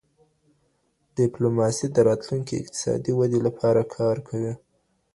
ډيپلوماسي 1.17 1.87
د 1.91 1.97
راتلونکي 2.09 2.53
اقتصادي 2.57 3.11
ودې 3.15 3.39
لپاره 3.47 3.81
کار 3.95 4.17
کوي. 4.27 4.53